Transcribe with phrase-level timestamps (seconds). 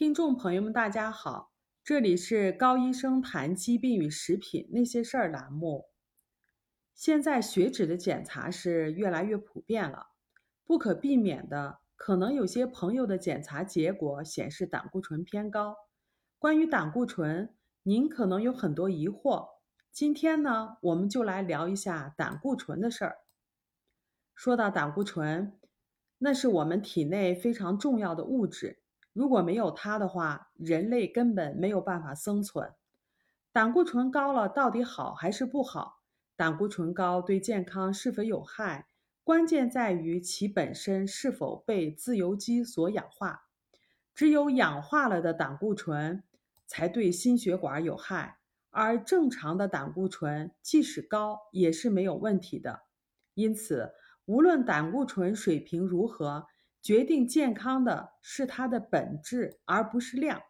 [0.00, 1.52] 听众朋友们，大家好，
[1.84, 5.90] 这里是高医生谈疾病与食品那些事儿栏目。
[6.94, 10.06] 现在血脂的检查是越来越普遍了，
[10.64, 15.76] 不可避免的，可能有些朋友的检查结果显示胆固醇偏高。
[16.38, 19.48] 关于胆固醇，您可能有很多疑惑。
[19.92, 23.16] 今天呢，我们就来聊一下胆固醇的事儿。
[24.34, 25.60] 说到胆固醇，
[26.16, 28.78] 那是我们体内非常重要的物质。
[29.12, 32.72] 如果没有它的话，人类根本没有办法生存。
[33.52, 36.02] 胆固醇高了到底好还是不好？
[36.36, 38.86] 胆固醇高对健康是否有害？
[39.24, 43.48] 关键在于其本身是否被自由基所氧化。
[44.14, 46.22] 只有氧化了的胆固醇
[46.66, 48.38] 才对心血管有害，
[48.70, 52.82] 而正常的胆固醇即使高也是没有问题的。
[53.34, 53.92] 因此，
[54.26, 56.46] 无论胆固醇水平如何。
[56.82, 60.42] 决定健康的是它的本质，而不是量。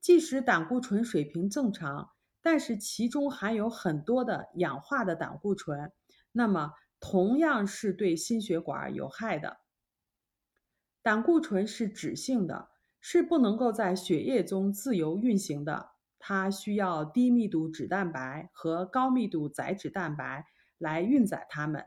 [0.00, 2.10] 即使胆固醇水平正常，
[2.40, 5.92] 但是其中含有很多的氧化的胆固醇，
[6.32, 9.58] 那么同样是对心血管有害的。
[11.02, 12.68] 胆固醇是脂性的，
[13.00, 20.46] 是不能够在血液中自由运行的，它需要低密度脂蛋白和高密度载脂蛋白
[20.78, 21.86] 来运载它们。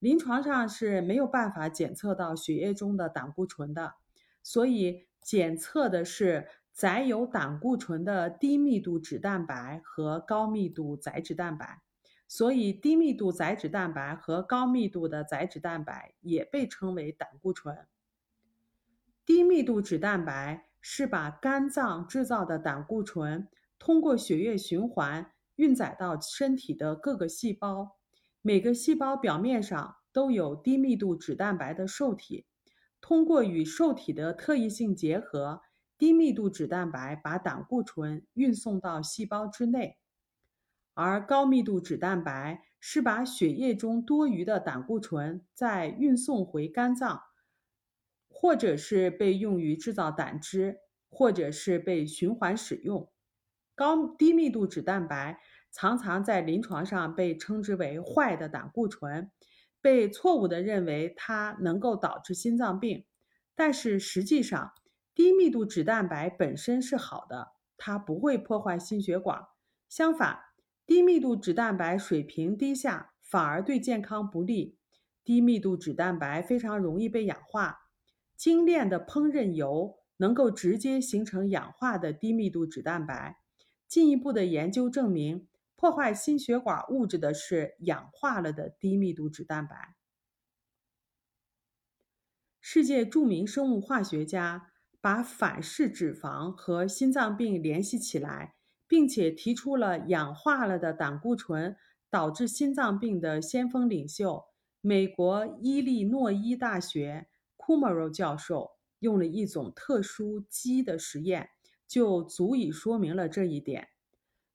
[0.00, 3.94] 临床上是没有办法检测到血液中的胆固醇的，
[4.42, 11.82] 所以检测的是载有胆固醇的低密度脂蛋白和高密度载脂蛋白。
[12.26, 17.76] 所以低密度载脂蛋白和高密度的载脂蛋白也被称为胆固醇。
[19.26, 23.48] 低密度脂蛋白是把肝脏制造的胆固醇
[23.80, 27.98] 通过血液循环运载到身体的各个细胞。
[28.42, 32.46] 每个细胞表面上都有低密度脂蛋白的受体，
[32.98, 35.60] 通过与受体的特异性结合，
[35.98, 39.98] 低密度脂蛋白把胆固醇运送到细胞之内，
[40.94, 47.20] 而高密度脂蛋白是把血液中多余的胆固醇再运送回肝脏，
[48.30, 50.78] 或者是被用于制造胆汁，
[51.10, 53.12] 或者是被循环使用。
[53.74, 55.38] 高低密度脂蛋白。
[55.72, 59.30] 常常在临床上被称之为“坏的胆固醇”，
[59.80, 63.04] 被错误地认为它能够导致心脏病。
[63.54, 64.72] 但是实际上，
[65.14, 69.42] 低密度脂蛋白本身是好的，它不会破坏心血管。
[69.88, 70.38] 相反，
[70.86, 74.76] 低密度脂蛋白水平低下反而对健康不利。
[75.22, 77.78] 低密度脂蛋白非常容易被氧化，
[78.36, 83.36] 精炼的烹饪油能够直接形成氧化的低密度脂蛋白。
[83.86, 85.46] 进一步的研究证明。
[85.80, 89.96] 破坏心血管物质的是氧化了的低密度脂蛋白。
[92.60, 101.74] 世界著名生物化学家把反式脂肪和心脏病联系起来，并且提出了氧化了的胆固醇
[102.10, 104.44] 导致心脏病的先锋领袖——
[104.82, 107.26] 美国伊利诺伊大学
[107.56, 111.48] 库莫罗教授，用了一种特殊鸡的实验，
[111.88, 113.88] 就足以说明了这一点。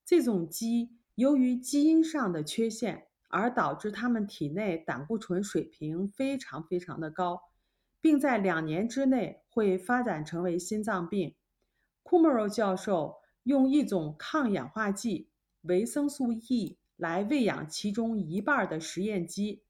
[0.05, 0.99] 这种鸡。
[1.15, 7.41] 由于基因上的缺陷，而导致他们体内胆固醇水平非常非常的高，
[8.01, 11.33] 并在两年之内会发展成为心脏病。
[12.03, 15.29] 库莫罗教授用一种抗氧化剂
[15.61, 19.63] 维生素 E 来喂养其中一半的实验鸡，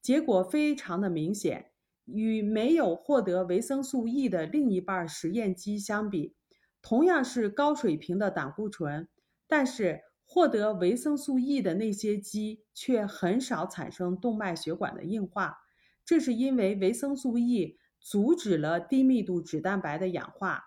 [0.00, 1.72] 结果非常的明显，
[2.04, 6.36] 与没有获得维生素 E 的另一半实验鸡相比，
[6.80, 9.08] 同样是高水平的胆固醇，
[9.48, 10.02] 但是。
[10.32, 15.58] 获得维生素 E 的那些鸡却很少产生动脉血管的硬化，
[16.06, 20.62] 这是因为维生素 E 阻止了低密度脂蛋白的氧化。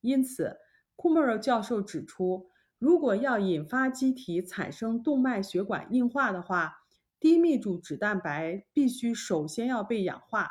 [0.00, 0.56] 因此，
[0.96, 2.50] 库莫尔教授指出，
[2.80, 6.78] 如果要引发机体产生动脉血管硬化的话，
[7.20, 10.50] 低密度脂蛋白必须首先要被氧化。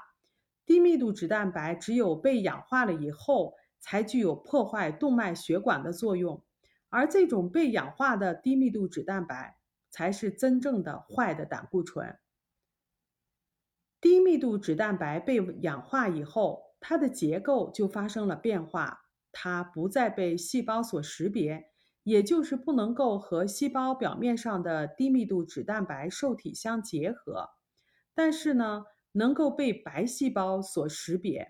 [0.65, 6.41] 低密度脂蛋白只有被氧化了以后，才具有破坏动脉血管的作用。
[6.97, 9.55] 而这种被氧化的低密度脂蛋白
[9.91, 12.17] 才是真正的坏的胆固醇。
[14.01, 19.01] 低密度脂蛋白被氧化以后，它的结构就发生了变化，
[19.31, 21.69] 它不再被细胞所识别，
[22.01, 27.51] 也就是不能够和细胞表面上的低密度脂蛋白受体相结合。
[28.15, 31.47] 但是呢，能够被白细胞所识别。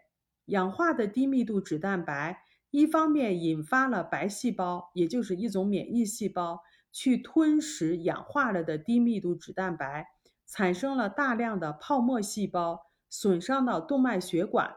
[0.47, 2.43] 氧化的低密度脂蛋白。
[2.69, 6.61] 一方面引发了白细胞，也就是一种免疫细胞，
[6.91, 10.05] 去吞食氧化了的低密度脂蛋白，
[10.45, 14.75] 产生了大量的泡沫细胞，损伤到动脉血管。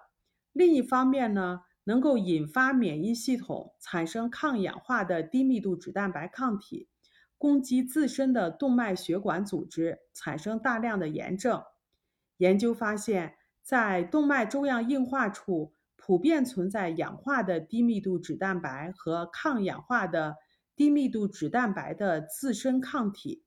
[0.52, 6.88] 另一方面呢，能够引发免疫系统产生抗氧化的低密度脂蛋白抗体，
[7.38, 11.62] 攻击自身的动脉血管组织，产生大量的炎症。
[12.36, 20.36] 研究发现，在动脉粥样硬化处普遍存在氧化的低密度脂蛋白和抗氧化的
[20.74, 23.44] 低密度脂蛋白的自身抗体。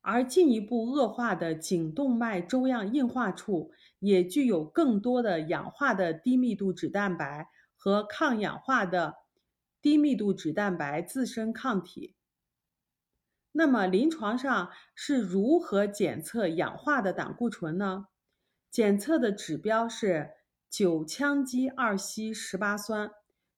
[0.00, 9.16] 而进一步恶化的颈动脉粥样硬化处，也具有更多的氧化的低密度脂蛋白和抗氧化的
[9.82, 12.14] 低密度脂蛋白自身抗体。
[13.52, 18.08] 那么，临床上是如何检测氧化的胆固醇呢？
[18.70, 20.32] 检测的指标是
[20.76, 23.12] 九羟基二烯十八酸。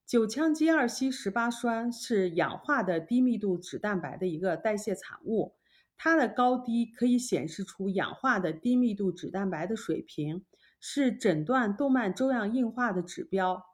[0.06, 5.54] 九羟基二烯十八酸是氧化的低密度脂蛋白的一个代谢产物。
[5.96, 10.44] 它的高低可以显示出氧化的低密度脂蛋白的水平，
[10.78, 13.64] 是诊断动脉粥样硬化的指标。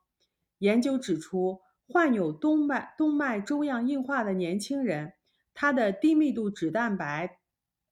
[0.58, 5.14] 研究指出，患有动脉动脉粥样硬化的年轻人，
[5.52, 7.40] 他的低密度脂蛋白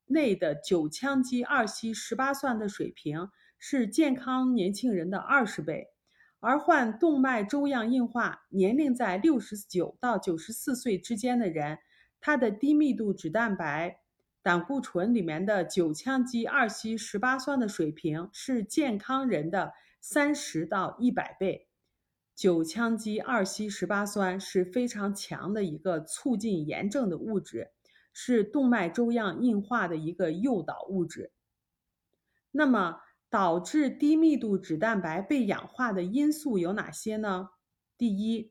[0.06, 3.28] 内的九羟基二烯十八酸的水平
[3.60, 5.86] 是健康年轻人的二十倍，
[6.40, 11.78] 而患动脉粥样硬化、年龄在六十九到九十四岁之间的人，
[12.20, 14.00] 他的低密度脂蛋白。
[14.42, 21.68] 胆固醇里面的九羟基二烯十八酸的水平是健康人的三十到一百倍。
[22.34, 27.72] 九羟基二烯十八酸是非常强的一个促进炎症的物质，
[28.14, 31.32] 是动脉粥样硬化的一个诱导物质。
[32.50, 37.50] 那么，导致低密度脂蛋白被氧化的因素有哪些呢？
[37.96, 38.50] 第一，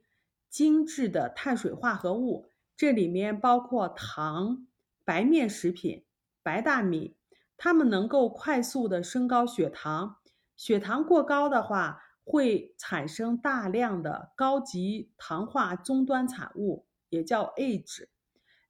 [0.49, 4.65] 精致的碳水化合物，这里面包括糖。
[5.03, 6.05] 白面食品、
[6.43, 7.15] 白大米，
[7.57, 10.17] 它们能够快速的升高血糖。
[10.55, 18.07] 血糖过高的话，会产生大量的高级糖化终端产物，也叫 AGE。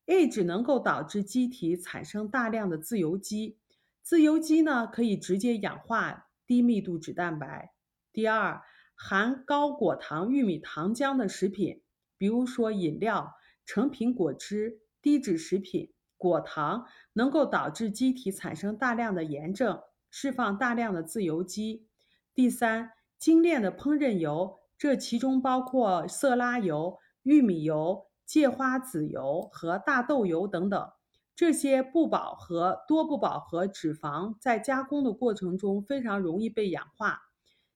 [0.05, 3.57] AGE 能够导致机体产生大量的自由基，
[4.01, 7.73] 自由基呢可以直接氧化低密度脂蛋白。
[8.11, 8.61] 第二，
[8.95, 11.81] 含高果糖玉米糖浆的食品，
[12.17, 13.33] 比如说饮料、
[13.65, 15.93] 成品果汁、低脂食品。
[16.17, 19.81] 果糖能够导致机体产生大量的炎症，
[20.11, 21.87] 释放大量的自由基。
[22.35, 30.91] 第三，精炼的烹饪油，这其中包括色拉油、玉米油、芥花籽油和大豆油等等。
[31.39, 37.21] 这些不饱和、多不饱和脂肪在加工的过程中非常容易被氧化，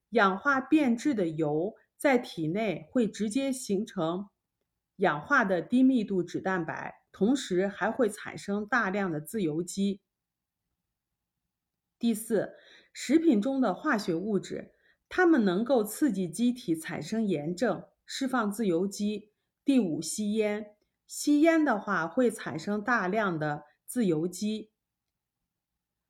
[0.10, 4.28] 氧化变质的油在体内会直接形成
[4.98, 6.96] 氧化的低密度脂蛋白。
[7.14, 10.02] 同时还会产生大量的自由基。
[11.98, 12.58] 第四，
[12.92, 14.74] 食品中的化学物质，
[15.08, 19.32] 它们能够刺激机体产生炎症，释放自由基。
[19.64, 20.76] 第五，吸烟，
[21.16, 24.72] 吸烟的话会产生大量的自由基。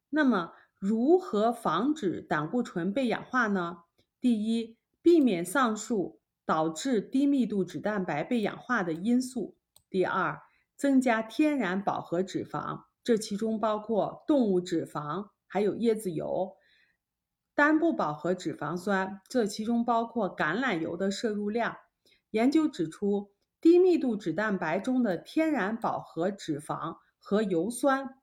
[0.08, 3.80] 那么，如何防止胆固醇被氧化呢？
[4.22, 9.58] 第一，避免上述导致低密度脂蛋白被氧化的因素。
[9.90, 10.42] 第二，
[10.78, 16.56] 增加天然饱和脂肪，这其中包括动物脂肪，还有椰子油；
[17.54, 21.76] 单不饱和脂肪酸，这其中包括橄榄油的摄入量。
[22.32, 23.33] 研究指出，
[23.64, 28.20] 低密度脂蛋白中的天然饱和脂肪和油酸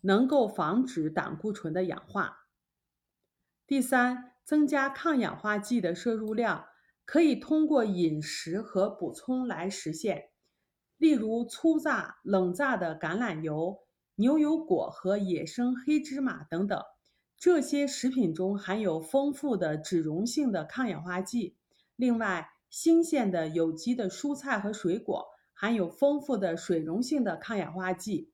[0.00, 2.48] 能够防止胆固醇的氧化。
[3.64, 6.64] 第三，增加抗氧化剂的摄入量，
[7.04, 10.30] 可以通过饮食和补充来实现。
[10.96, 13.78] 例如粗榨、冷榨的橄榄油、
[14.16, 16.82] 牛油果和野生黑芝麻等等，
[17.36, 21.56] 这些食品中含有丰富的脂溶性的抗氧化剂。
[21.94, 28.32] 另外，新鲜的有机的蔬菜和水果含有丰富的水溶性的抗氧化剂。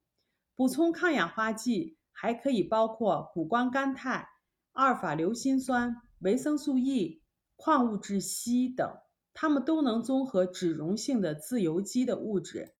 [0.55, 4.29] 补充抗氧化剂还可以包括谷胱甘肽、
[4.75, 7.21] 阿尔法硫辛酸、维生素 E、
[7.57, 8.89] 矿物质硒等。
[9.35, 12.77] 它们都能综合脂溶性的自由基的物质，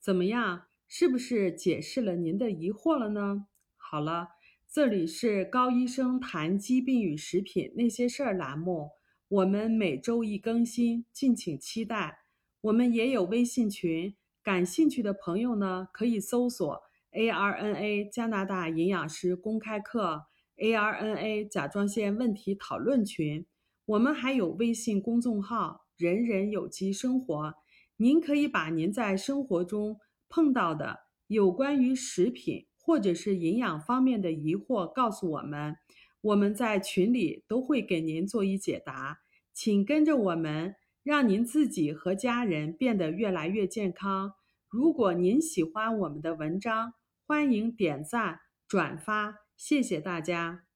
[0.00, 0.64] 怎么样？
[0.88, 3.46] 是不是解释了您的疑惑了呢？
[3.76, 4.30] 好了，
[4.68, 8.90] 这里是高医生谈疾病与食品那些事儿栏目，
[9.30, 12.18] 我们每周一更新，敬请期待。
[12.62, 16.82] 我们也有微信群，感兴趣的朋友呢可以搜索
[17.12, 20.24] ARNA 加拿大营养师公开课
[20.56, 23.46] ARNA 甲状腺问题讨论群。
[23.84, 27.54] 我们还有微信公众号“人人有机生活”，
[27.98, 35.76] 您可以把您在生活中碰到的有关于食品或者是营养方面的疑惑告诉我们，
[36.22, 39.20] 我们在群里都会给您做一解答，
[39.52, 44.34] 请跟着我们，让您自己和家人变得越来越健康。
[44.68, 46.94] 如果您喜欢我们的文章，
[47.26, 50.69] 欢迎点赞转发，谢谢大家。